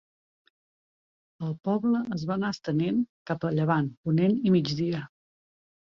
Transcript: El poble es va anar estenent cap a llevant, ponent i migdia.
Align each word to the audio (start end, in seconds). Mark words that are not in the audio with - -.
El 1.47 1.51
poble 1.67 2.01
es 2.17 2.25
va 2.31 2.35
anar 2.37 2.51
estenent 2.57 3.03
cap 3.33 3.45
a 3.51 3.55
llevant, 3.59 3.93
ponent 4.09 4.37
i 4.51 4.55
migdia. 4.57 5.07